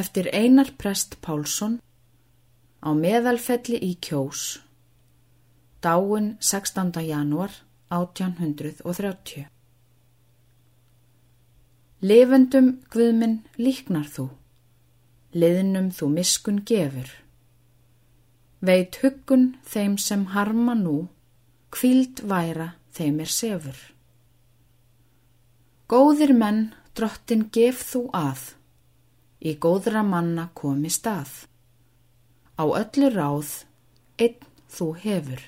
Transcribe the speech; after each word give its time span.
eftir 0.00 0.30
Einar 0.32 0.72
Prest 0.80 1.18
Pálsson 1.20 1.78
á 2.80 2.90
meðalfelli 2.96 3.76
í 3.84 3.92
Kjós, 4.00 4.60
dáin 5.84 6.36
16. 6.40 6.96
janúar 7.04 7.52
1830. 7.92 9.48
Lifendum 12.00 12.70
Guðminn 12.88 13.42
líknar 13.60 14.06
þú, 14.08 14.30
liðnum 15.36 15.90
þú 15.92 16.06
miskun 16.14 16.62
gefur. 16.64 17.10
Veit 18.64 18.96
huggun 19.02 19.50
þeim 19.68 19.98
sem 20.00 20.22
harma 20.32 20.72
nú, 20.78 21.10
kvíld 21.68 22.22
væra 22.24 22.70
þeim 22.96 23.20
er 23.20 23.34
sefur. 23.34 23.76
Góðir 25.92 26.32
menn 26.32 26.70
drottin 26.96 27.50
gef 27.52 27.84
þú 27.90 28.06
að, 28.16 28.54
í 29.40 29.56
góðra 29.56 30.02
manna 30.04 30.48
komi 30.54 30.90
stað. 30.92 31.46
Á 32.60 32.64
öllu 32.68 33.08
ráð, 33.14 33.64
einn 34.20 34.36
þú 34.68 34.88
hefur. 35.04 35.40